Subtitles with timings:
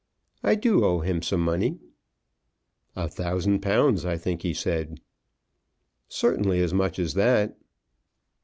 [0.43, 1.77] "I do owe him some money."
[2.95, 4.99] "A thousand pounds, I think he said."
[6.07, 7.55] "Certainly as much as that."